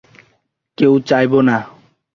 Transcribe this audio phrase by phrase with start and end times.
[0.77, 1.57] কেন চাইবো না?